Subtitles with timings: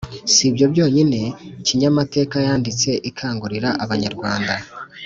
[0.33, 1.19] sibyo byonyine
[1.65, 4.53] kinyamateka yanditse ikangurira abanyarwanda